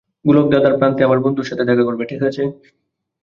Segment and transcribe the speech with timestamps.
[0.25, 2.41] গোলকধাঁধার প্রান্তে আমার বন্ধুর সাথে দেখা করবে, ঠিক আছে?